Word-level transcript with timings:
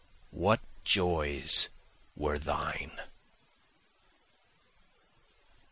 what 0.31 0.59
joys 0.83 1.69
were 2.15 2.39
thine! 2.39 2.89